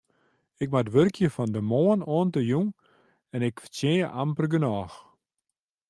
Ik 0.63 0.69
moat 0.73 0.91
wurkje 0.93 1.29
fan 1.35 1.51
de 1.55 1.61
moarn 1.69 2.07
oant 2.15 2.33
de 2.35 2.43
jûn 2.49 2.67
en 3.33 3.41
ik 3.49 3.61
fertsjinje 3.63 4.07
amper 4.21 4.47
genôch. 4.53 4.95